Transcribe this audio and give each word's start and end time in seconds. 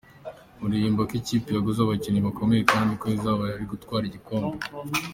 Murabibona 0.59 1.07
ko 1.09 1.13
ikipe 1.21 1.49
yaguze 1.53 1.79
abakinnyi 1.81 2.21
bakomeye 2.27 2.61
kandi 2.71 2.91
bazi 2.91 2.99
ko 3.01 3.05
ikibazanye 3.07 3.51
ari 3.55 3.63
ugutwara 3.65 4.03
igikombe. 4.07 4.63